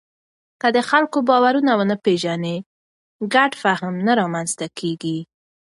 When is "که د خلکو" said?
0.61-1.17